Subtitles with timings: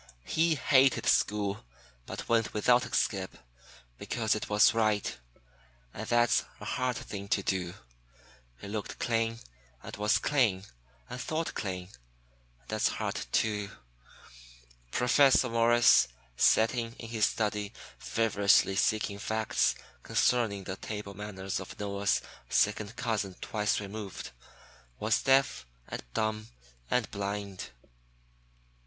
[0.25, 1.63] He hated school,
[2.07, 3.37] but went without a skip,
[3.99, 5.15] because it was right.
[5.93, 7.75] And that's a hard thing to do.
[8.59, 9.37] He looked clean,
[9.83, 10.63] and was clean,
[11.07, 11.89] and thought clean.
[12.61, 13.69] And that's hard, too.
[14.89, 22.23] Professor Morris, sitting in his study feverishly seeking facts concerning the table manners of Noah's
[22.49, 24.31] second cousin twice removed,
[24.99, 26.47] was deaf and dumb
[26.89, 27.69] and blind.